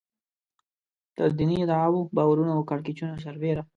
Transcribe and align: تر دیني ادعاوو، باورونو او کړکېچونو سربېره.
تر 1.15 1.29
دیني 1.37 1.57
ادعاوو، 1.63 2.01
باورونو 2.17 2.51
او 2.57 2.61
کړکېچونو 2.69 3.15
سربېره. 3.25 3.63